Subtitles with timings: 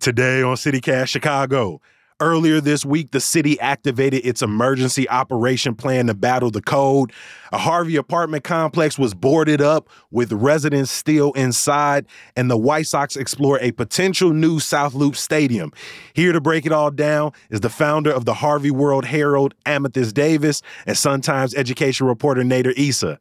[0.00, 1.82] Today on CityCast Chicago.
[2.20, 7.12] Earlier this week, the city activated its emergency operation plan to battle the cold.
[7.52, 13.14] A Harvey apartment complex was boarded up with residents still inside, and the White Sox
[13.14, 15.70] explore a potential new South Loop stadium.
[16.14, 20.14] Here to break it all down is the founder of the Harvey World Herald, Amethyst
[20.14, 23.18] Davis, and Sun Times education reporter Nader Issa.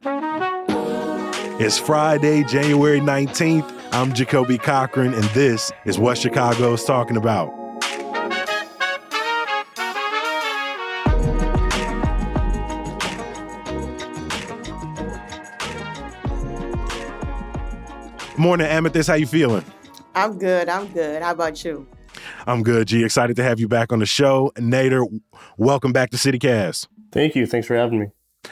[1.62, 3.79] It's Friday, January 19th.
[3.92, 7.50] I'm Jacoby Cochran, and this is what Chicago is talking about.
[18.38, 19.10] Morning, Amethyst.
[19.10, 19.66] How you feeling?
[20.14, 20.70] I'm good.
[20.70, 21.22] I'm good.
[21.24, 21.88] How about you?
[22.46, 23.04] I'm good, G.
[23.04, 24.52] Excited to have you back on the show.
[24.56, 25.04] Nader,
[25.58, 26.88] welcome back to CityCast.
[27.12, 27.48] Thank you.
[27.48, 28.08] Thanks for having me.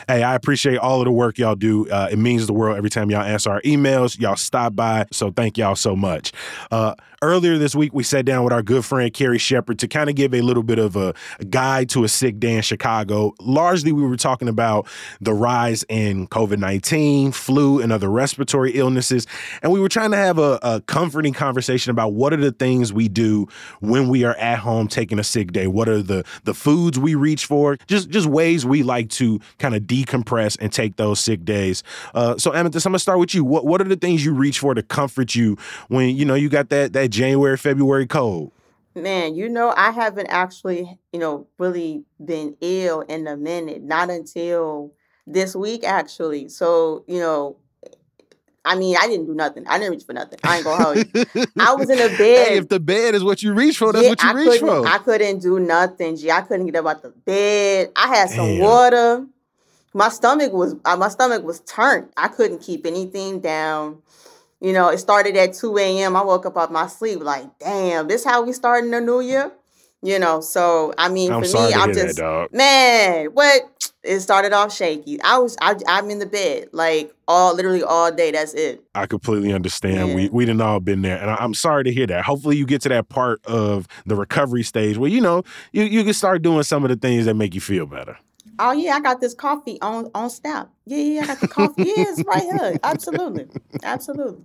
[0.07, 1.89] Hey, I appreciate all of the work y'all do.
[1.89, 4.19] Uh, it means the world every time y'all answer our emails.
[4.19, 5.05] Y'all stop by.
[5.11, 6.31] So thank y'all so much.
[6.71, 10.09] Uh, earlier this week, we sat down with our good friend Carrie Shepard to kind
[10.09, 11.13] of give a little bit of a
[11.49, 13.33] guide to a sick day in Chicago.
[13.39, 14.87] Largely, we were talking about
[15.19, 19.25] the rise in COVID 19, flu, and other respiratory illnesses.
[19.63, 22.93] And we were trying to have a, a comforting conversation about what are the things
[22.93, 23.47] we do
[23.79, 25.67] when we are at home taking a sick day.
[25.67, 27.77] What are the, the foods we reach for?
[27.87, 31.83] Just, just ways we like to kind of decompress and take those sick days.
[32.13, 33.43] Uh, so, Amethyst, I'm to start with you.
[33.43, 35.57] What, what are the things you reach for to comfort you
[35.87, 38.51] when, you know, you got that, that January, February cold?
[38.95, 44.09] Man, you know, I haven't actually, you know, really been ill in a minute, not
[44.09, 44.93] until
[45.27, 46.49] this week, actually.
[46.49, 47.57] So, you know,
[48.65, 49.65] I mean, I didn't do nothing.
[49.67, 50.39] I didn't reach for nothing.
[50.43, 51.25] I ain't gonna hold you.
[51.59, 52.47] I was in a bed.
[52.47, 54.59] Hey, if the bed is what you reach for, that's Yeah, what you I reach
[54.59, 54.87] for.
[54.87, 56.29] I couldn't do nothing, G.
[56.29, 57.91] I couldn't get up out the bed.
[57.95, 58.59] I had some Damn.
[58.59, 59.25] water.
[59.97, 62.09] My stomach was uh, my stomach was turned.
[62.15, 64.03] I couldn't keep anything down.
[64.61, 66.15] You know, it started at 2 a.m.
[66.15, 69.51] I woke up out my sleep like, damn, this how we starting the new year?
[70.03, 73.25] You know, so I mean, I'm for me, I'm just that, man.
[73.33, 75.19] What it started off shaky.
[75.23, 78.29] I was, I, I'm in the bed like all, literally all day.
[78.29, 78.83] That's it.
[78.93, 80.09] I completely understand.
[80.09, 80.15] Yeah.
[80.15, 82.23] We we didn't all been there, and I, I'm sorry to hear that.
[82.23, 86.03] Hopefully, you get to that part of the recovery stage where you know you you
[86.03, 88.15] can start doing some of the things that make you feel better.
[88.59, 90.69] Oh yeah, I got this coffee on on snap.
[90.85, 91.83] Yeah, yeah, I got the coffee.
[91.83, 92.77] yeah, it's right here.
[92.83, 93.47] Absolutely,
[93.83, 94.43] absolutely.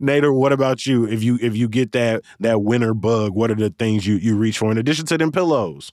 [0.00, 1.06] Nader, what about you?
[1.06, 4.36] If you if you get that that winter bug, what are the things you you
[4.36, 5.92] reach for in addition to them pillows?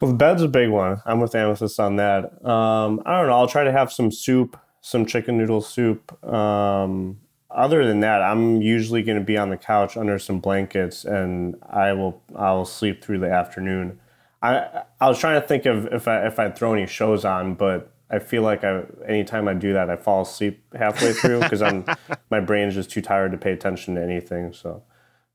[0.00, 1.02] Well, the bed's a big one.
[1.04, 2.24] I'm with Amethyst on that.
[2.46, 3.36] Um, I don't know.
[3.36, 6.24] I'll try to have some soup, some chicken noodle soup.
[6.24, 7.18] Um,
[7.50, 11.56] other than that, I'm usually going to be on the couch under some blankets, and
[11.68, 13.98] I will I will sleep through the afternoon.
[14.42, 17.54] I I was trying to think of if I if I'd throw any shows on,
[17.54, 21.62] but I feel like I anytime I do that, I fall asleep halfway through because
[21.62, 21.84] I'm
[22.30, 24.52] my brain's just too tired to pay attention to anything.
[24.52, 24.82] So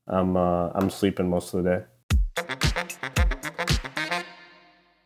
[0.06, 2.73] I'm uh, I'm sleeping most of the day.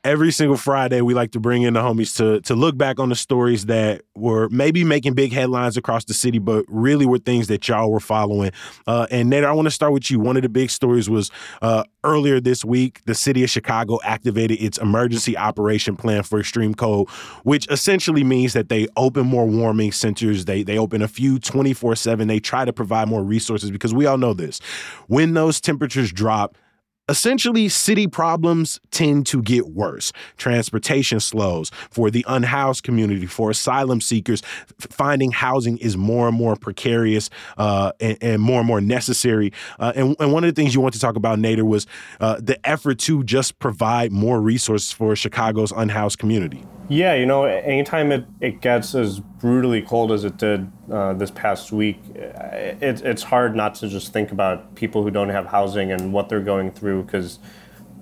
[0.09, 3.11] Every single Friday, we like to bring in the homies to to look back on
[3.11, 7.49] the stories that were maybe making big headlines across the city, but really were things
[7.49, 8.51] that y'all were following.
[8.87, 10.19] Uh, and Nader, I want to start with you.
[10.19, 11.31] One of the big stories was
[11.61, 16.75] uh, earlier this week, the city of Chicago activated its emergency operation plan for extreme
[16.75, 17.11] cold,
[17.43, 20.47] which essentially means that they open more warming centers.
[20.47, 22.29] They they open a few 24/7.
[22.29, 24.59] They try to provide more resources because we all know this.
[25.09, 26.57] When those temperatures drop,
[27.09, 30.13] essentially city problems tend to get worse.
[30.37, 34.43] Transportation slows for the unhoused community for asylum seekers.
[34.79, 39.53] Finding housing is more and more precarious uh, and, and more and more necessary.
[39.79, 41.87] Uh, and, and one of the things you want to talk about nader was
[42.21, 46.65] uh, the effort to just provide more resources for chicago's unhoused community.
[46.89, 51.31] Yeah, you know, anytime it, it gets as brutally cold as it did uh, this
[51.31, 55.93] past week, it, it's hard not to just think about people who don't have housing
[55.93, 57.39] and what they're going through because,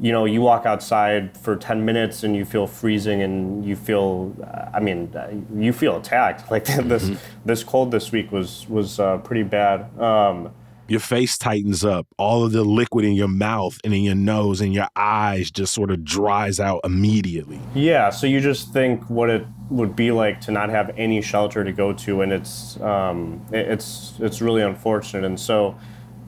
[0.01, 4.35] you know, you walk outside for 10 minutes and you feel freezing and you feel,
[4.73, 6.45] I mean, uh, you feel attacked.
[6.51, 7.11] Like this,
[7.45, 9.99] this cold this week was, was uh, pretty bad.
[10.01, 10.53] Um,
[10.89, 14.61] your face tightens up all of the liquid in your mouth and in your nose
[14.61, 19.29] and your eyes just sort of dries out immediately Yeah, so you just think what
[19.31, 23.41] it would be like to not have any shelter to go to, and it's um,
[23.53, 25.25] it- it's it's really unfortunate.
[25.25, 25.77] And so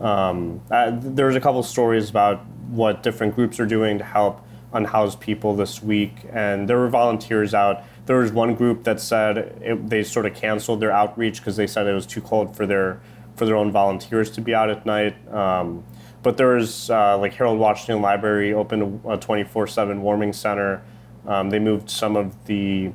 [0.00, 4.40] um, uh, there's a couple stories about what different groups are doing to help
[4.72, 7.82] unhoused people this week, and there were volunteers out.
[8.06, 11.66] There was one group that said it, they sort of canceled their outreach because they
[11.66, 13.00] said it was too cold for their
[13.36, 15.14] for their own volunteers to be out at night.
[15.32, 15.84] Um,
[16.22, 20.82] but there was uh, like Harold Washington Library opened a 24/7 warming center.
[21.26, 22.90] Um, they moved some of the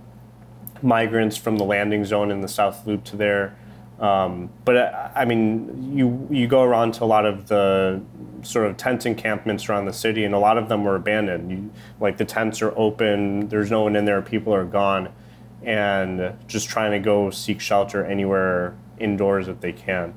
[0.83, 3.55] migrants from the landing zone in the South Loop to there.
[3.99, 8.01] Um, but uh, I mean, you you go around to a lot of the
[8.41, 11.51] sort of tent encampments around the city, and a lot of them were abandoned.
[11.51, 15.09] You, like the tents are open, there's no one in there, people are gone,
[15.63, 20.13] and just trying to go seek shelter anywhere indoors that they can.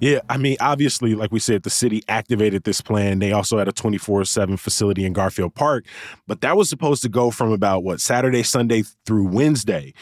[0.00, 3.18] Yeah, I mean, obviously, like we said, the city activated this plan.
[3.18, 5.84] They also had a 24 7 facility in Garfield Park,
[6.26, 9.92] but that was supposed to go from about what, Saturday, Sunday through Wednesday.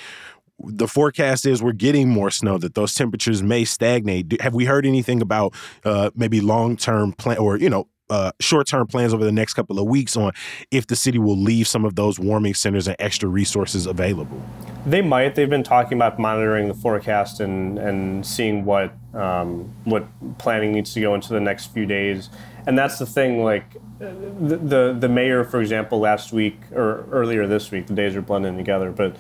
[0.63, 4.41] The forecast is we're getting more snow, that those temperatures may stagnate.
[4.43, 5.55] Have we heard anything about
[5.85, 9.55] uh, maybe long term plan or, you know, uh, short term plans over the next
[9.55, 10.33] couple of weeks on
[10.71, 14.43] if the city will leave some of those warming centers and extra resources available?
[14.85, 15.35] They might.
[15.35, 20.07] They've been talking about monitoring the forecast and, and seeing what um, what
[20.39, 22.29] planning needs to go into the next few days.
[22.67, 23.45] And that's the thing.
[23.45, 28.17] Like the, the the mayor, for example, last week or earlier this week, the days
[28.17, 28.91] are blending together.
[28.91, 29.17] But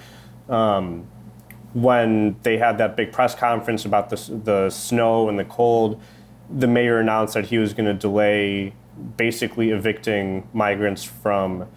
[0.52, 1.06] um,
[1.72, 6.00] when they had that big press conference about the the snow and the cold,
[6.50, 8.75] the mayor announced that he was going to delay
[9.17, 11.69] basically evicting migrants from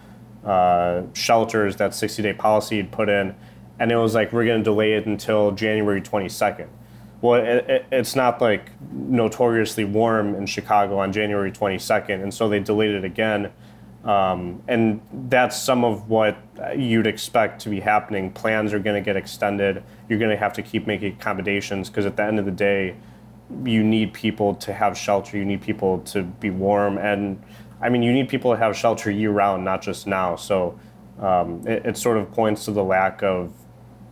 [0.44, 3.34] uh, shelters that 60 day policy had put in.
[3.78, 6.68] And it was like, we're going to delay it until January 22nd.
[7.20, 12.22] Well, it, it, it's not like notoriously warm in Chicago on January 22nd.
[12.22, 13.50] And so they delayed it again.
[14.04, 16.36] Um, and that's some of what
[16.76, 18.30] you'd expect to be happening.
[18.30, 19.82] Plans are going to get extended.
[20.08, 22.96] You're going to have to keep making accommodations because at the end of the day,
[23.64, 25.36] you need people to have shelter.
[25.36, 27.42] You need people to be warm, and
[27.80, 30.36] I mean, you need people to have shelter year round, not just now.
[30.36, 30.78] So
[31.20, 33.52] um, it, it, sort of points to the lack of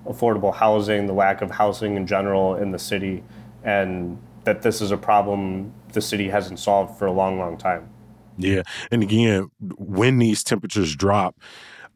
[0.07, 3.25] affordable housing, the lack of housing in general in the city,
[3.65, 7.89] and that this is a problem the city hasn't solved for a long, long time.
[8.39, 11.37] Yeah, and again, when these temperatures drop,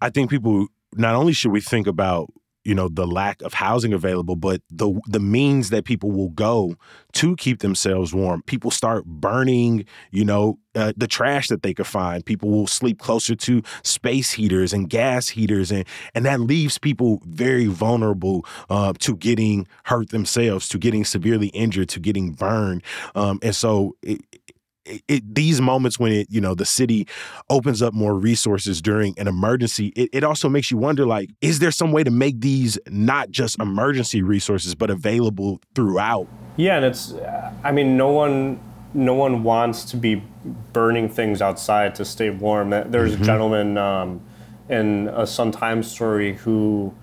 [0.00, 2.32] I think people not only should we think about
[2.66, 6.76] you know the lack of housing available but the the means that people will go
[7.12, 8.42] to keep themselves warm.
[8.42, 12.26] People start burning you know uh, the trash that they could find.
[12.26, 15.84] People will sleep closer to space heaters and gas heaters and
[16.14, 21.88] and that leaves people very vulnerable uh, to getting hurt themselves to getting severely injured
[21.90, 22.82] to getting burned.
[23.14, 24.20] Um, and so it,
[25.08, 27.06] it, these moments when it you know the city
[27.50, 31.58] opens up more resources during an emergency it, it also makes you wonder like is
[31.58, 36.26] there some way to make these not just emergency resources but available throughout?
[36.56, 37.14] Yeah and it's
[37.64, 38.60] i mean no one
[38.96, 40.22] no one wants to be
[40.72, 42.70] burning things outside to stay warm.
[42.70, 43.22] There's mm-hmm.
[43.22, 44.20] a gentleman um,
[44.68, 46.94] in a sun times story who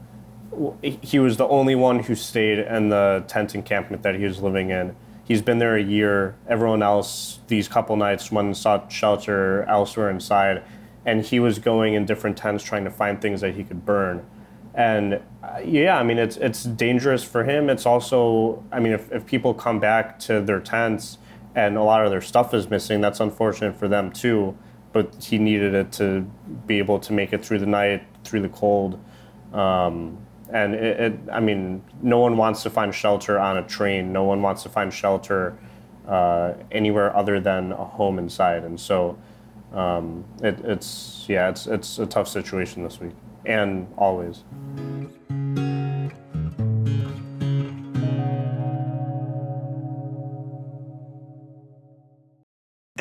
[0.81, 4.69] he was the only one who stayed in the tent encampment that he was living
[4.69, 4.95] in
[5.25, 6.35] He's been there a year.
[6.47, 10.63] Everyone else, these couple nights, went sought shelter elsewhere inside,
[11.05, 14.25] and he was going in different tents trying to find things that he could burn.
[14.73, 17.69] And uh, yeah, I mean, it's it's dangerous for him.
[17.69, 21.19] It's also, I mean, if, if people come back to their tents
[21.55, 24.57] and a lot of their stuff is missing, that's unfortunate for them too.
[24.91, 26.21] But he needed it to
[26.67, 28.99] be able to make it through the night, through the cold.
[29.53, 30.17] Um,
[30.53, 34.13] and it, it, I mean, no one wants to find shelter on a train.
[34.13, 35.57] No one wants to find shelter
[36.07, 38.63] uh, anywhere other than a home inside.
[38.63, 39.17] And so,
[39.73, 43.13] um, it, it's yeah, it's it's a tough situation this week
[43.45, 44.43] and always.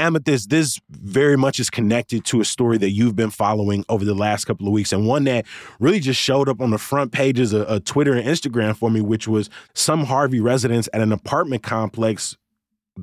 [0.02, 4.14] Amethyst, this very much is connected to a story that you've been following over the
[4.14, 5.46] last couple of weeks, and one that
[5.78, 9.00] really just showed up on the front pages of, of Twitter and Instagram for me,
[9.00, 12.36] which was some Harvey residents at an apartment complex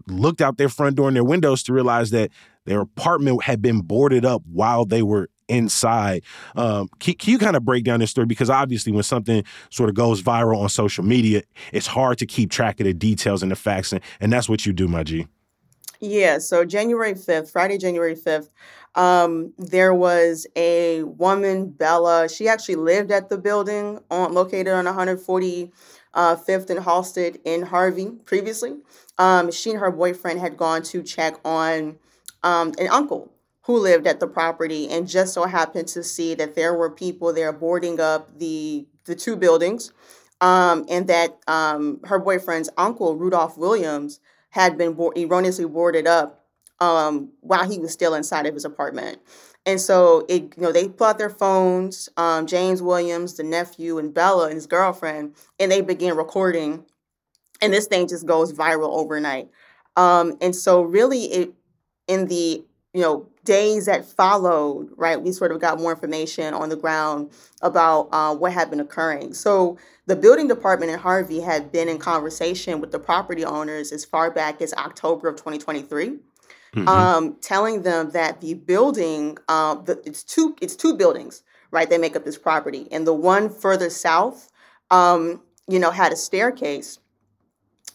[0.07, 2.31] looked out their front door and their windows to realize that
[2.65, 6.23] their apartment had been boarded up while they were inside.
[6.55, 8.27] Um, can, can, you kind of break down this story?
[8.27, 12.51] Because obviously, when something sort of goes viral on social media, it's hard to keep
[12.51, 15.27] track of the details and the facts, and, and that's what you do, my G.
[15.99, 18.49] Yeah, so January 5th, Friday, January 5th,
[18.95, 22.29] um, there was a woman, Bella.
[22.29, 25.71] She actually lived at the building on located on 145th
[26.13, 28.77] uh, and Halsted in Harvey previously.
[29.17, 31.97] Um, she and her boyfriend had gone to check on
[32.43, 33.31] um, an uncle
[33.63, 37.33] who lived at the property and just so happened to see that there were people
[37.33, 39.91] there boarding up the the two buildings
[40.41, 46.43] um, and that um, her boyfriend's uncle, Rudolph Williams, had been erroneously boarded up
[46.79, 49.19] um, while he was still inside of his apartment.
[49.65, 53.97] And so it, you know, they pull out their phones, um, James Williams, the nephew,
[53.97, 56.85] and Bella and his girlfriend, and they begin recording.
[57.61, 59.49] And this thing just goes viral overnight.
[59.95, 61.53] Um, and so really it
[62.07, 66.69] in the you know, days that followed, right, we sort of got more information on
[66.69, 67.31] the ground
[67.61, 69.33] about uh, what had been occurring.
[69.33, 69.77] So
[70.07, 74.31] the building department in Harvey had been in conversation with the property owners as far
[74.31, 76.17] back as October of 2023.
[76.75, 76.87] Mm-hmm.
[76.87, 81.41] Um, telling them that the building, um, the, it's two, it's two buildings,
[81.71, 81.89] right?
[81.89, 84.51] They make up this property, and the one further south,
[84.91, 86.99] um, you know, had a staircase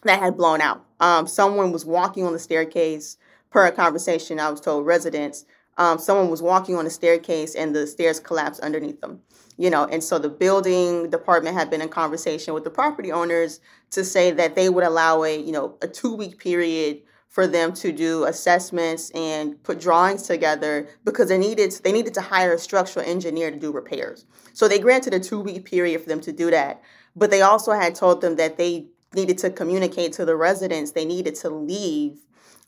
[0.03, 0.85] that had blown out.
[0.99, 3.17] Um, someone was walking on the staircase
[3.55, 5.45] per a conversation I was told residents,
[5.79, 9.21] um, someone was walking on a staircase and the stairs collapsed underneath them.
[9.57, 13.61] You know, and so the building department had been in conversation with the property owners
[13.93, 17.73] to say that they would allow a, you know, a two week period for them
[17.75, 22.59] to do assessments and put drawings together because they needed they needed to hire a
[22.59, 24.27] structural engineer to do repairs.
[24.53, 26.83] So they granted a two week period for them to do that.
[27.15, 31.05] But they also had told them that they needed to communicate to the residents they
[31.05, 32.19] needed to leave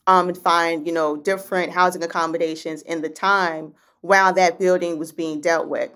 [0.07, 5.11] um, and find you know different housing accommodations in the time while that building was
[5.11, 5.91] being dealt with.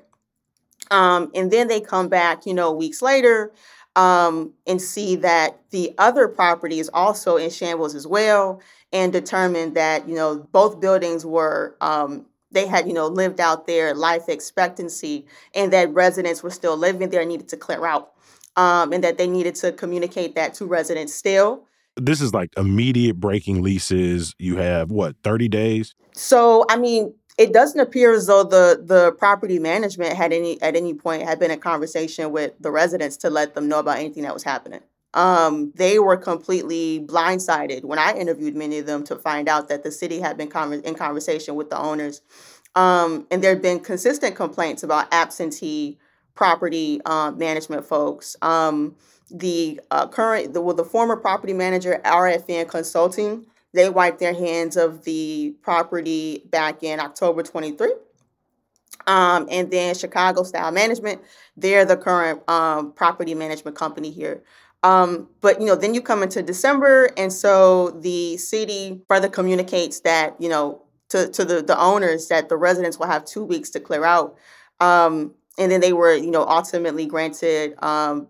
[0.91, 3.53] Um, and then they come back, you know, weeks later
[3.95, 8.61] um, and see that the other property is also in shambles as well,
[8.93, 13.67] and determine that you know both buildings were um, they had you know lived out
[13.67, 15.25] their life expectancy,
[15.55, 18.11] and that residents were still living there, needed to clear out,
[18.55, 21.63] um, and that they needed to communicate that to residents still
[21.97, 24.35] this is like immediate breaking leases.
[24.39, 25.95] You have what, 30 days?
[26.13, 30.75] So, I mean, it doesn't appear as though the the property management had any at
[30.75, 34.23] any point had been in conversation with the residents to let them know about anything
[34.23, 34.81] that was happening.
[35.13, 39.83] Um, they were completely blindsided when I interviewed many of them to find out that
[39.83, 42.21] the city had been con- in conversation with the owners,
[42.75, 45.97] um, and there had been consistent complaints about absentee
[46.35, 48.35] property uh, management folks.
[48.41, 48.95] Um,
[49.29, 54.75] the uh, current, the, well, the former property manager, RFN Consulting, they wiped their hands
[54.75, 57.93] of the property back in October 23.
[59.07, 61.21] Um, and then Chicago Style Management,
[61.55, 64.43] they're the current um, property management company here.
[64.83, 69.99] Um, but you know, then you come into December, and so the city further communicates
[70.01, 73.69] that you know to to the the owners that the residents will have two weeks
[73.71, 74.37] to clear out.
[74.79, 78.27] Um, and then they were you know ultimately granted um,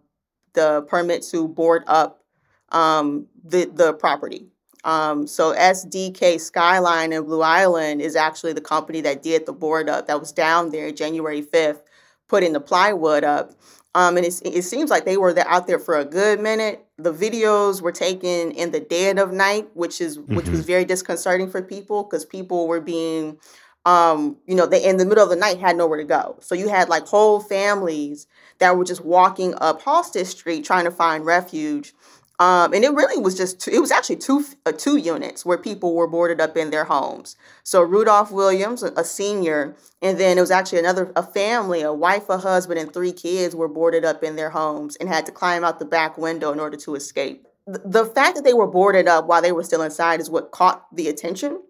[0.53, 2.23] the permit to board up
[2.69, 4.47] um, the the property.
[4.83, 9.89] Um, so SDK Skyline in Blue Island is actually the company that did the board
[9.89, 11.81] up that was down there January 5th,
[12.27, 13.51] putting the plywood up.
[13.93, 16.83] Um, and it, it seems like they were out there for a good minute.
[16.97, 20.35] The videos were taken in the dead of night, which is mm-hmm.
[20.35, 20.67] which was mm-hmm.
[20.67, 23.37] very disconcerting for people because people were being,
[23.85, 26.37] um, you know, they in the middle of the night had nowhere to go.
[26.41, 28.27] So you had like whole families
[28.59, 31.93] that were just walking up Halsted Street trying to find refuge.
[32.39, 35.59] Um, and it really was just two, it was actually two uh, two units where
[35.59, 37.35] people were boarded up in their homes.
[37.63, 41.93] So Rudolph Williams, a, a senior, and then it was actually another a family, a
[41.93, 45.31] wife, a husband, and three kids were boarded up in their homes and had to
[45.31, 47.47] climb out the back window in order to escape.
[47.67, 50.87] The fact that they were boarded up while they were still inside is what caught
[50.95, 51.61] the attention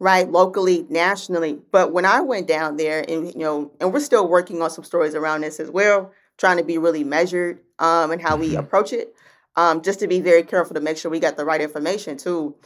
[0.00, 4.26] right locally nationally but when i went down there and you know and we're still
[4.26, 8.20] working on some stories around this as well trying to be really measured um, and
[8.20, 8.58] how we mm-hmm.
[8.58, 9.14] approach it,
[9.56, 12.56] um, just to be very careful to make sure we got the right information too.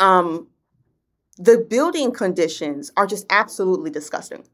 [0.00, 0.48] Um,
[1.38, 4.44] the building conditions are just absolutely disgusting.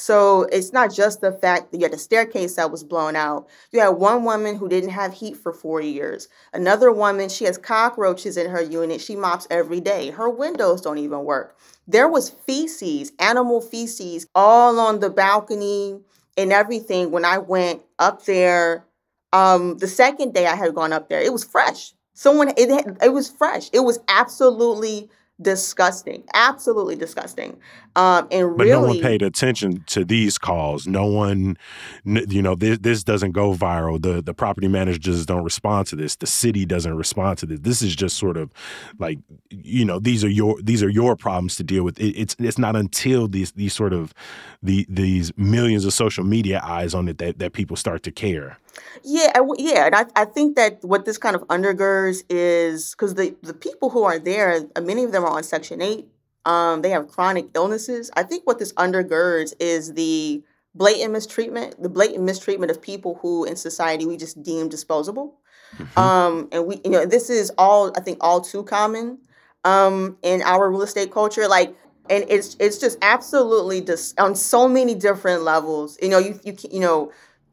[0.00, 3.46] So it's not just the fact that you had a staircase that was blown out.
[3.70, 6.26] You had one woman who didn't have heat for four years.
[6.54, 9.02] Another woman, she has cockroaches in her unit.
[9.02, 10.08] She mops every day.
[10.08, 11.54] Her windows don't even work.
[11.86, 16.00] There was feces, animal feces, all on the balcony,
[16.34, 18.86] and everything when I went up there.
[19.34, 21.92] Um, the second day I had gone up there, it was fresh.
[22.14, 23.68] Someone it it was fresh.
[23.74, 27.58] It was absolutely disgusting, absolutely disgusting.
[28.00, 30.86] Um, and but really, no one paid attention to these calls.
[30.86, 31.58] No one,
[32.06, 34.00] you know, this this doesn't go viral.
[34.00, 36.16] The the property managers don't respond to this.
[36.16, 37.60] The city doesn't respond to this.
[37.60, 38.50] This is just sort of
[38.98, 39.18] like,
[39.50, 42.00] you know, these are your these are your problems to deal with.
[42.00, 44.14] It, it's it's not until these these sort of
[44.62, 48.56] the these millions of social media eyes on it that that people start to care.
[49.04, 53.36] Yeah, yeah, and I, I think that what this kind of undergirds is because the
[53.42, 56.08] the people who are there, many of them are on Section Eight.
[56.44, 58.10] Um, they have chronic illnesses.
[58.16, 60.42] I think what this undergirds is the
[60.74, 65.38] blatant mistreatment, the blatant mistreatment of people who in society we just deem disposable.
[65.76, 65.98] Mm-hmm.
[65.98, 69.18] Um, and we, you know, this is all I think all too common
[69.64, 71.46] um, in our real estate culture.
[71.46, 71.74] Like,
[72.08, 75.98] and it's it's just absolutely dis- on so many different levels.
[76.02, 77.12] You know, you you you know,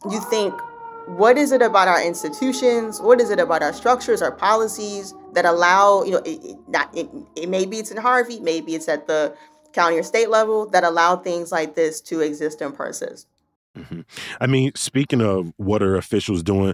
[0.09, 0.53] you think
[1.07, 3.01] what is it about our institutions?
[3.01, 6.95] What is it about our structures, our policies that allow you know it, it not
[6.95, 9.35] it, it maybe it's in Harvey, maybe it's at the
[9.73, 13.27] county or state level that allow things like this to exist and persist.
[13.77, 14.01] Mm-hmm.
[14.41, 16.73] I mean, speaking of what are officials doing,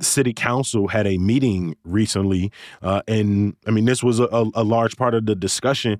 [0.00, 2.50] city council had a meeting recently,
[2.82, 5.92] uh, and I mean, this was a, a, large part of the discussion.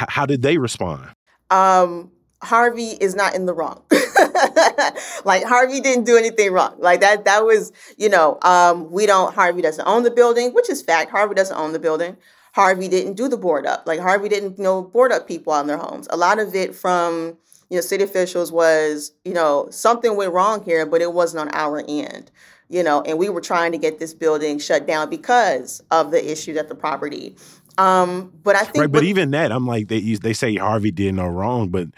[0.00, 1.08] H- how did they respond?
[1.50, 2.12] Um,
[2.42, 3.82] Harvey is not in the wrong.
[5.24, 6.74] like Harvey didn't do anything wrong.
[6.78, 10.70] Like that that was, you know, um, we don't Harvey doesn't own the building, which
[10.70, 11.10] is fact.
[11.10, 12.16] Harvey doesn't own the building.
[12.54, 13.84] Harvey didn't do the board up.
[13.86, 16.08] Like Harvey didn't, you know, board up people on their homes.
[16.10, 17.36] A lot of it from,
[17.68, 21.54] you know, city officials was, you know, something went wrong here, but it wasn't on
[21.54, 22.30] our end.
[22.68, 26.32] You know, and we were trying to get this building shut down because of the
[26.32, 27.36] issues at the property.
[27.78, 28.90] Um, but I think, right.
[28.90, 31.88] But even that, I'm like, they they say Harvey did no wrong, but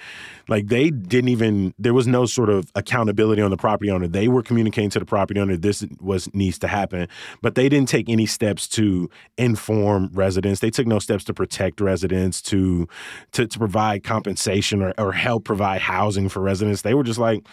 [0.49, 1.73] like they didn't even.
[1.78, 4.08] There was no sort of accountability on the property owner.
[4.08, 7.08] They were communicating to the property owner this was needs to happen,
[7.42, 10.61] but they didn't take any steps to inform residents.
[10.61, 12.88] They took no steps to protect residents, to
[13.32, 16.82] to, to provide compensation or, or help provide housing for residents.
[16.82, 17.47] They were just like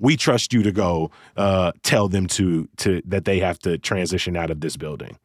[0.00, 4.36] we trust you to go uh, tell them to to that they have to transition
[4.36, 5.16] out of this building.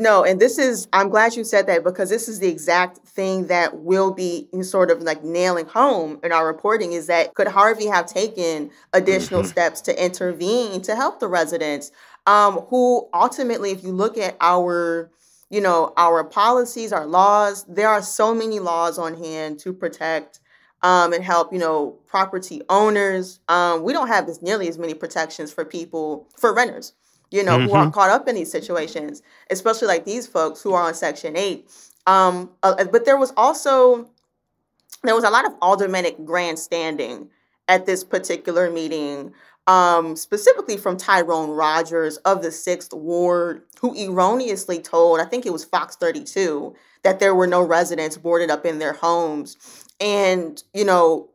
[0.00, 3.48] No, and this is, I'm glad you said that because this is the exact thing
[3.48, 7.86] that will be sort of like nailing home in our reporting is that could Harvey
[7.86, 9.50] have taken additional mm-hmm.
[9.50, 11.90] steps to intervene to help the residents
[12.28, 15.10] um, who ultimately, if you look at our,
[15.50, 20.38] you know, our policies, our laws, there are so many laws on hand to protect
[20.80, 23.40] um, and help, you know, property owners.
[23.48, 26.92] Um, we don't have as nearly as many protections for people, for renters
[27.30, 27.68] you know, mm-hmm.
[27.68, 27.92] who are mm-hmm.
[27.92, 31.68] caught up in these situations, especially like these folks who are on Section 8.
[32.06, 34.08] Um, uh, but there was also,
[35.02, 37.28] there was a lot of aldermanic grandstanding
[37.68, 39.32] at this particular meeting,
[39.66, 45.52] um, specifically from Tyrone Rogers of the 6th Ward, who erroneously told, I think it
[45.52, 49.86] was Fox 32, that there were no residents boarded up in their homes.
[50.00, 51.28] And, you know,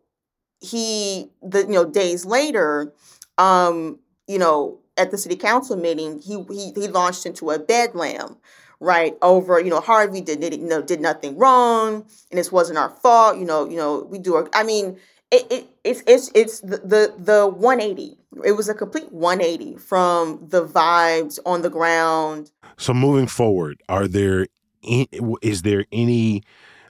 [0.59, 2.93] he, the, you know, days later,
[3.37, 8.37] um, you know, at the city council meeting, he he, he launched into a bedlam,
[8.79, 9.15] right?
[9.21, 12.89] Over you know Harvey did did you know did nothing wrong, and this wasn't our
[12.89, 13.37] fault.
[13.37, 14.35] You know you know we do.
[14.35, 14.97] Our, I mean,
[15.31, 18.17] it, it it's it's it's the, the the 180.
[18.43, 22.51] It was a complete 180 from the vibes on the ground.
[22.77, 24.47] So moving forward, are there
[24.81, 26.43] is there any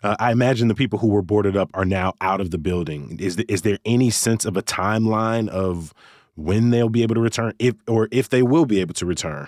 [0.03, 3.17] uh, I imagine the people who were boarded up are now out of the building.
[3.19, 5.93] Is is there any sense of a timeline of
[6.35, 9.47] when they'll be able to return, if or if they will be able to return?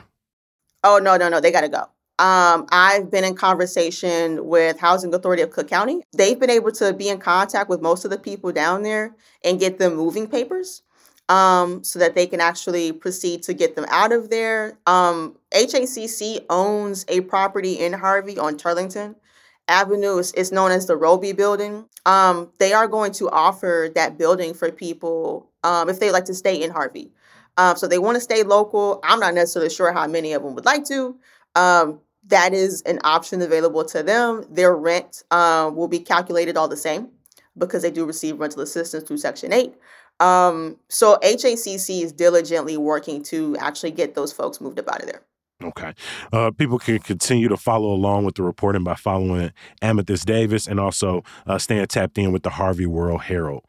[0.83, 1.89] Oh no, no, no, they got to go.
[2.17, 6.01] Um, I've been in conversation with Housing Authority of Cook County.
[6.15, 9.59] They've been able to be in contact with most of the people down there and
[9.59, 10.81] get them moving papers
[11.27, 14.77] um, so that they can actually proceed to get them out of there.
[14.85, 19.15] Um, HACC owns a property in Harvey on Turlington
[19.67, 20.19] Avenue.
[20.19, 21.85] It's, it's known as the Roby Building.
[22.05, 26.33] Um, they are going to offer that building for people um, if they like to
[26.33, 27.11] stay in Harvey.
[27.57, 28.99] Um, so they want to stay local.
[29.03, 31.17] I'm not necessarily sure how many of them would like to.
[31.55, 34.45] Um, that is an option available to them.
[34.49, 37.09] Their rent uh, will be calculated all the same
[37.57, 39.73] because they do receive rental assistance through Section 8.
[40.19, 45.07] Um, so HACC is diligently working to actually get those folks moved up out of
[45.07, 45.21] there.
[45.63, 45.93] Okay.
[46.33, 49.51] Uh, people can continue to follow along with the reporting by following
[49.81, 53.63] Amethyst Davis and also uh, staying tapped in with the Harvey World Herald.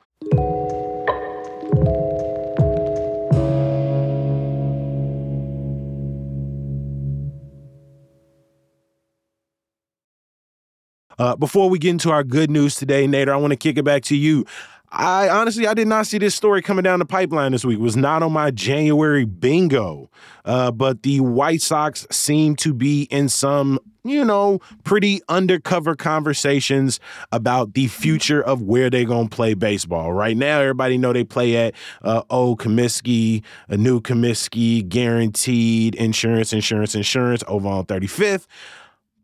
[11.18, 13.84] Uh, before we get into our good news today, Nader, I want to kick it
[13.84, 14.44] back to you.
[14.90, 17.78] I honestly I did not see this story coming down the pipeline this week.
[17.78, 20.08] It was not on my January bingo.
[20.44, 27.00] Uh, but the White Sox seem to be in some, you know, pretty undercover conversations
[27.32, 30.12] about the future of where they're gonna play baseball.
[30.12, 36.52] Right now, everybody know they play at uh, Old Comiskey, a new Comiskey, guaranteed insurance,
[36.52, 38.46] insurance, insurance over on 35th.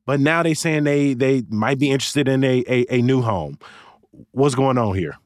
[0.04, 3.58] But now they saying they they might be interested in a, a, a new home.
[4.32, 5.16] What's going on here?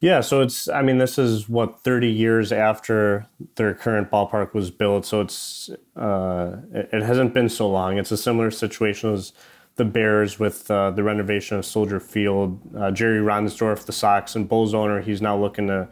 [0.00, 4.70] Yeah, so it's I mean this is what 30 years after their current ballpark was
[4.70, 7.98] built, so it's uh, it, hasn't been so long.
[7.98, 9.32] It's a similar situation as
[9.74, 12.60] the Bears with uh, the renovation of Soldier Field.
[12.76, 15.88] Uh, Jerry Reinsdorf, the Sox and Bulls owner, he's now looking to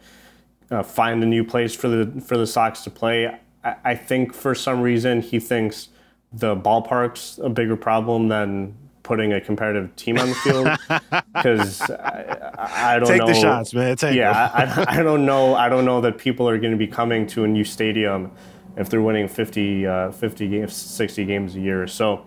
[0.71, 3.27] uh, find a new place for the for the Sox to play.
[3.63, 5.89] I, I think for some reason he thinks
[6.37, 10.67] the ballpark's a bigger problem than putting a competitive team on the field
[11.33, 13.27] because I, I, don't Take know.
[13.27, 13.95] Take the shots, man.
[13.95, 15.55] Take yeah, I, I, don't know.
[15.55, 18.31] I don't know that people are going to be coming to a new stadium
[18.75, 21.87] if they're winning 50, uh, 50 games, 60 games a year.
[21.87, 22.25] So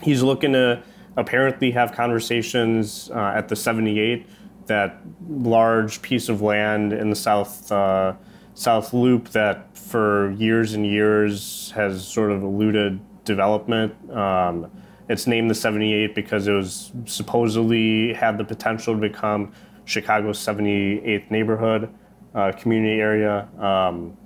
[0.00, 0.82] he's looking to
[1.16, 4.28] apparently have conversations uh, at the 78,
[4.66, 8.14] that large piece of land in the south uh,
[8.54, 13.92] south loop that for years and years has sort of eluded development.
[14.10, 14.70] Um,
[15.08, 19.52] it's named the 78 because it was supposedly had the potential to become
[19.84, 21.92] Chicago's 78th neighborhood
[22.34, 23.48] uh, community area.
[23.58, 24.16] Um,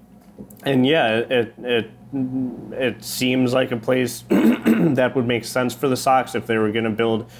[0.64, 5.96] and yeah, it, it it seems like a place that would make sense for the
[5.96, 7.30] Sox if they were going to build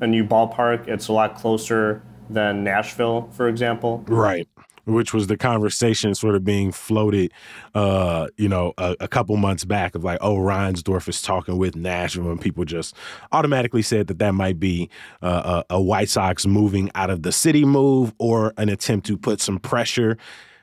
[0.00, 0.88] a new ballpark.
[0.88, 4.04] It's a lot closer than Nashville, for example.
[4.06, 4.48] Right.
[4.88, 7.32] Which was the conversation sort of being floated,
[7.74, 11.76] uh, you know, a, a, couple months back of like, oh, Reinsdorf is talking with
[11.76, 12.94] Nashville, and people just
[13.30, 14.88] automatically said that that might be
[15.22, 19.18] uh, a, a White Sox moving out of the city move or an attempt to
[19.18, 20.16] put some pressure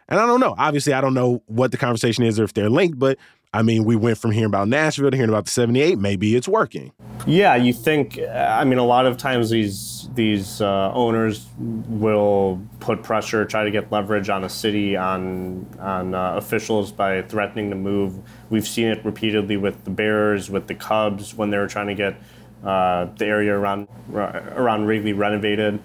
[0.07, 0.53] and I don't know.
[0.57, 3.17] Obviously, I don't know what the conversation is or if they're linked, but
[3.55, 5.97] I mean, we went from hearing about Nashville to hearing about the 78.
[5.97, 6.91] Maybe it's working.
[7.25, 13.01] Yeah, you think, I mean, a lot of times these, these uh, owners will put
[13.01, 17.77] pressure, try to get leverage on a city, on, on uh, officials by threatening to
[17.77, 18.19] move.
[18.49, 21.95] We've seen it repeatedly with the Bears, with the Cubs, when they were trying to
[21.95, 22.17] get
[22.61, 25.79] uh, the area around, around Wrigley renovated.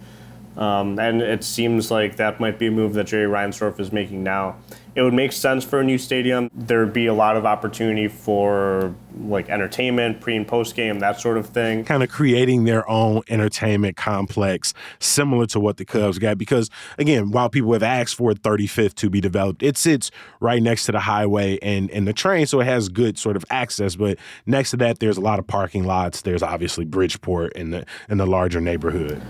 [0.56, 4.24] Um, and it seems like that might be a move that Jerry Reinsdorf is making
[4.24, 4.56] now.
[4.94, 6.50] It would make sense for a new stadium.
[6.52, 11.38] There'd be a lot of opportunity for like entertainment, pre and post game, that sort
[11.38, 11.84] of thing.
[11.84, 16.38] Kind of creating their own entertainment complex, similar to what the Cubs got.
[16.38, 20.86] Because again, while people have asked for 35th to be developed, it sits right next
[20.86, 23.96] to the highway and, and the train, so it has good sort of access.
[23.96, 26.22] But next to that, there's a lot of parking lots.
[26.22, 29.22] There's obviously Bridgeport in the in the larger neighborhood.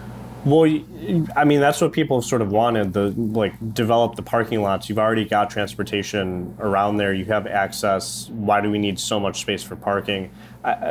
[0.45, 0.65] Well,
[1.37, 2.95] I mean, that's what people have sort of wanted.
[2.95, 4.89] The like develop the parking lots.
[4.89, 7.13] You've already got transportation around there.
[7.13, 8.31] You have access.
[8.31, 10.31] Why do we need so much space for parking?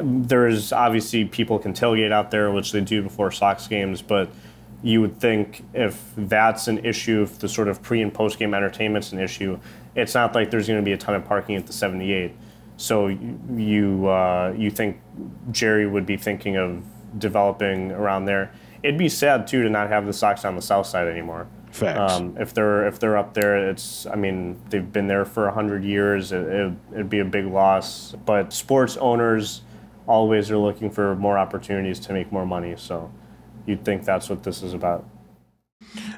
[0.01, 4.29] There's obviously people can tailgate out there, which they do before Sox games, but
[4.83, 8.53] you would think if that's an issue, if the sort of pre and post game
[8.53, 9.59] entertainment's an issue,
[9.95, 12.33] it's not like there's going to be a ton of parking at the 78.
[12.77, 15.01] So you uh, you think
[15.51, 16.83] Jerry would be thinking of
[17.17, 18.53] developing around there?
[18.83, 21.47] It'd be sad too to not have the Sox on the south side anymore.
[21.71, 22.13] Facts.
[22.13, 25.83] Um, if they're if they're up there, it's I mean they've been there for hundred
[25.83, 26.31] years.
[26.31, 28.15] It, it, it'd be a big loss.
[28.25, 29.61] But sports owners
[30.07, 32.73] always are looking for more opportunities to make more money.
[32.77, 33.11] So
[33.67, 35.05] you'd think that's what this is about.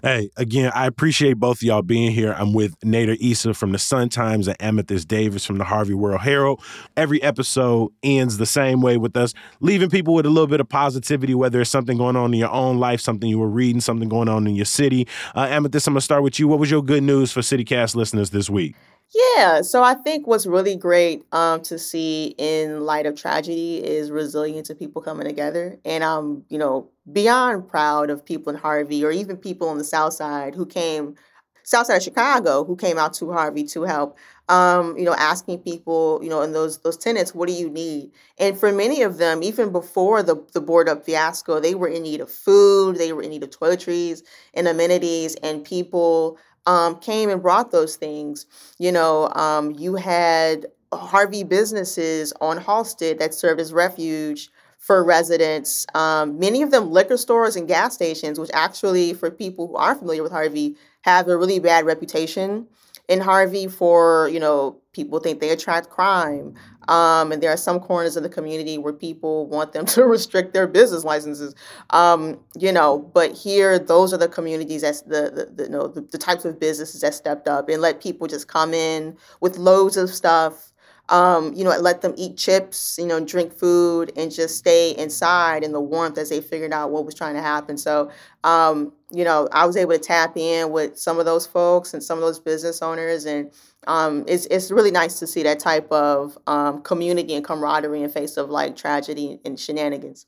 [0.03, 2.33] Hey, again, I appreciate both of y'all being here.
[2.33, 6.21] I'm with Nader Issa from the Sun Times and Amethyst Davis from the Harvey World
[6.21, 6.59] Herald.
[6.97, 10.67] Every episode ends the same way with us, leaving people with a little bit of
[10.67, 14.09] positivity, whether it's something going on in your own life, something you were reading, something
[14.09, 15.07] going on in your city.
[15.35, 16.47] Uh, Amethyst, I'm going to start with you.
[16.47, 18.75] What was your good news for CityCast listeners this week?
[19.13, 24.09] Yeah, so I think what's really great um, to see in light of tragedy is
[24.09, 25.77] resilience of people coming together.
[25.83, 29.83] And I'm, you know, beyond proud of people in Harvey or even people on the
[29.83, 31.15] South Side who came,
[31.63, 34.17] South Side of Chicago, who came out to Harvey to help.
[34.47, 38.11] Um, you know, asking people, you know, in those those tenants, what do you need?
[38.37, 42.03] And for many of them, even before the the board up fiasco, they were in
[42.03, 47.29] need of food, they were in need of toiletries and amenities, and people um, came
[47.29, 48.45] and brought those things.
[48.79, 55.85] You know, um, you had Harvey businesses on Halsted that served as refuge for residents.
[55.93, 59.99] Um, many of them liquor stores and gas stations, which actually, for people who aren't
[59.99, 62.67] familiar with Harvey, have a really bad reputation
[63.07, 66.53] in Harvey for, you know, people think they attract crime.
[66.87, 70.53] Um, and there are some corners of the community where people want them to restrict
[70.53, 71.55] their business licenses.
[71.91, 75.87] Um, you know, but here, those are the communities that's the, the, the you know
[75.87, 79.57] the, the types of businesses that stepped up and let people just come in with
[79.57, 80.71] loads of stuff
[81.09, 85.63] um, you know, let them eat chips, you know, drink food and just stay inside
[85.63, 87.77] in the warmth as they figured out what was trying to happen.
[87.77, 88.09] So,
[88.45, 92.03] um, you know, I was able to tap in with some of those folks and
[92.03, 93.51] some of those business owners, and
[93.87, 98.09] um, it's it's really nice to see that type of um, community and camaraderie in
[98.09, 100.25] face of like tragedy and shenanigans.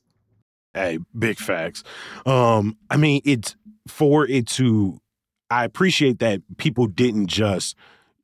[0.74, 1.84] Hey, big facts.
[2.26, 5.00] Um, I mean, it's for it to.
[5.50, 7.76] I appreciate that people didn't just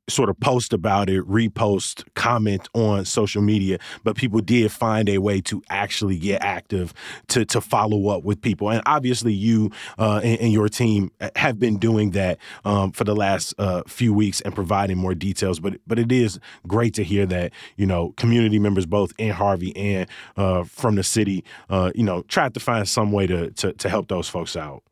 [0.09, 5.19] sort of post about it, repost, comment on social media, but people did find a
[5.19, 6.93] way to actually get active
[7.27, 8.69] to to follow up with people.
[8.69, 13.15] And obviously, you uh, and, and, your team have been doing that um, for the
[13.15, 15.59] last uh, few weeks and providing more details.
[15.59, 19.75] But but it is great to hear that you know community members both in Harvey
[19.75, 23.73] and uh, from the city, uh, you know, tried to find some way to to,
[23.73, 24.83] to help those folks out.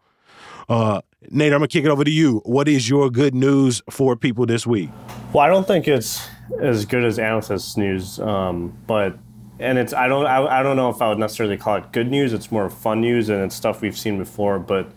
[0.70, 2.42] Uh, Nate, I'm gonna kick it over to you.
[2.46, 4.90] What is your good news for people this week?
[5.34, 6.26] Well, I don't think it's
[6.62, 9.18] as good as Amethyst news, um, but
[9.60, 12.10] and it's I don't I, I don't know if I would necessarily call it good
[12.10, 12.32] news.
[12.32, 14.60] It's more fun news, and it's stuff we've seen before.
[14.60, 14.90] But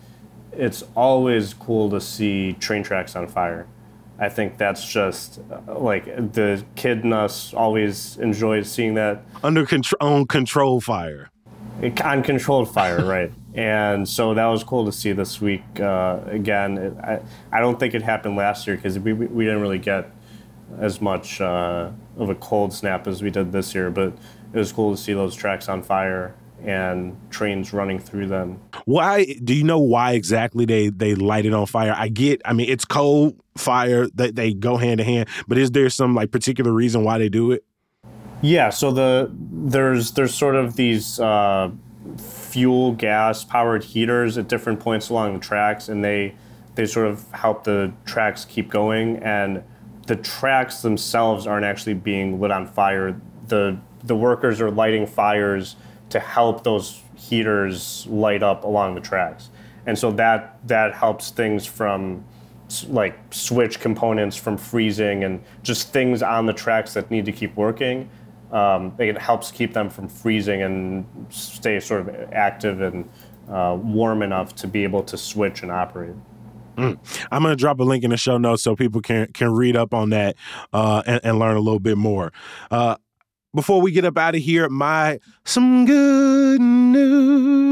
[0.53, 3.67] it's always cool to see train tracks on fire.
[4.17, 9.65] I think that's just uh, like the kid in us always enjoys seeing that under
[9.65, 11.29] control, control fire.
[11.81, 13.31] Uncontrolled fire, right?
[13.55, 15.63] And so that was cool to see this week.
[15.79, 19.61] Uh, again, it, I I don't think it happened last year because we we didn't
[19.61, 20.09] really get
[20.79, 24.13] as much uh, of a cold snap as we did this year, but
[24.53, 28.59] it was cool to see those tracks on fire and trains running through them.
[28.85, 31.93] Why do you know why exactly they they light it on fire?
[31.95, 35.71] I get, I mean, it's cold fire that they go hand to hand, but is
[35.71, 37.63] there some like particular reason why they do it?
[38.41, 41.69] Yeah, so the there's there's sort of these uh,
[42.53, 46.35] fuel gas powered heaters at different points along the tracks, and they
[46.75, 49.63] they sort of help the tracks keep going, and
[50.05, 53.19] the tracks themselves aren't actually being lit on fire.
[53.47, 55.75] the The workers are lighting fires
[56.09, 59.49] to help those heaters light up along the tracks,
[59.87, 62.23] and so that that helps things from
[62.87, 67.55] like switch components from freezing and just things on the tracks that need to keep
[67.55, 68.09] working
[68.53, 73.09] um, it helps keep them from freezing and stay sort of active and
[73.49, 76.15] uh, warm enough to be able to switch and operate.
[76.77, 76.97] Mm.
[77.31, 79.75] I'm going to drop a link in the show notes so people can can read
[79.75, 80.35] up on that
[80.71, 82.31] uh, and, and, learn a little bit more.
[82.71, 82.95] Uh,
[83.53, 87.62] before we get up out of here, my some good news.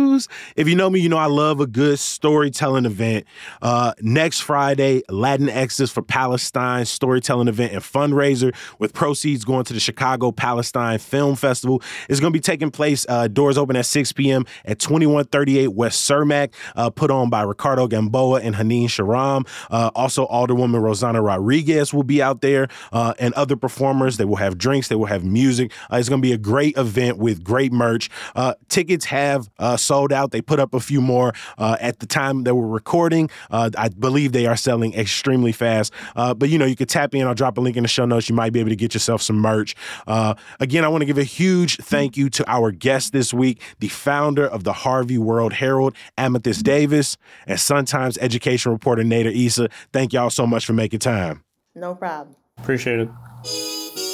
[0.55, 3.25] If you know me, you know I love a good storytelling event.
[3.61, 9.79] Uh, next Friday, Latinxs for Palestine storytelling event and fundraiser with proceeds going to the
[9.79, 13.05] Chicago Palestine Film Festival is going to be taking place.
[13.07, 14.45] Uh, doors open at 6 p.m.
[14.65, 19.47] at 2138 West Cermak, uh, put on by Ricardo Gamboa and Haneen Sharam.
[19.69, 24.17] Uh, also, Alderwoman Rossana Rodriguez will be out there uh, and other performers.
[24.17, 25.71] They will have drinks, they will have music.
[25.91, 28.09] Uh, it's going to be a great event with great merch.
[28.69, 29.77] Tickets have uh,
[30.11, 30.31] sold out.
[30.31, 33.29] They put up a few more uh, at the time that we're recording.
[33.49, 35.93] Uh, I believe they are selling extremely fast.
[36.15, 37.25] Uh, but you know, you can tap in.
[37.27, 38.29] I'll drop a link in the show notes.
[38.29, 39.75] You might be able to get yourself some merch.
[40.59, 43.87] again, I want to give a huge thank you to our guest this week, the
[43.87, 49.69] founder of the Harvey World Herald, Amethyst Davis, and Sun Times education reporter Nader Issa.
[49.93, 51.43] Thank y'all so much for making time.
[51.75, 52.35] No problem.
[52.57, 54.10] Appreciate it.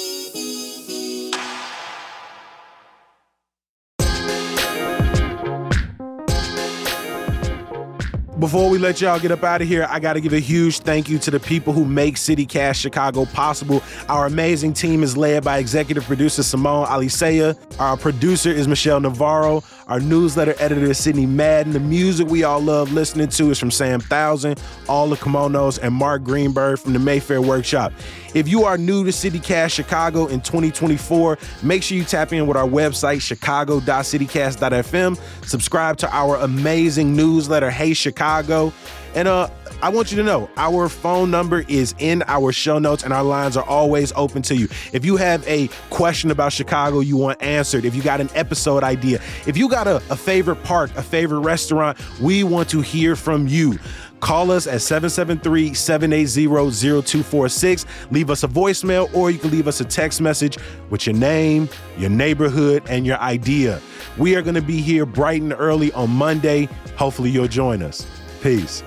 [8.38, 10.78] Before we let y'all get up out of here, I got to give a huge
[10.78, 13.82] thank you to the people who make CityCast Chicago possible.
[14.08, 17.58] Our amazing team is led by executive producer Simone Alicea.
[17.80, 19.64] Our producer is Michelle Navarro.
[19.88, 21.72] Our newsletter editor is Sydney Madden.
[21.72, 25.94] The music we all love listening to is from Sam Thousand, All the Kimonos, and
[25.94, 27.94] Mark Greenberg from the Mayfair Workshop.
[28.34, 32.58] If you are new to CityCast Chicago in 2024, make sure you tap in with
[32.58, 35.46] our website, chicago.citycast.fm.
[35.46, 38.74] Subscribe to our amazing newsletter, Hey Chicago.
[39.14, 39.48] And uh,
[39.80, 43.22] I want you to know our phone number is in our show notes and our
[43.22, 44.68] lines are always open to you.
[44.92, 48.82] If you have a question about Chicago you want answered, if you got an episode
[48.82, 53.14] idea, if you got a, a favorite park, a favorite restaurant, we want to hear
[53.14, 53.78] from you.
[54.20, 57.86] Call us at 773 780 0246.
[58.10, 60.58] Leave us a voicemail or you can leave us a text message
[60.90, 63.80] with your name, your neighborhood, and your idea.
[64.16, 66.68] We are going to be here bright and early on Monday.
[66.96, 68.04] Hopefully, you'll join us.
[68.42, 68.82] Peace.